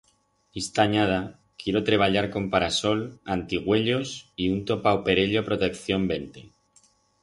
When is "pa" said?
4.83-4.91